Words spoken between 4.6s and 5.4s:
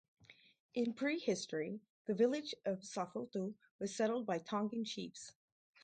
chiefs.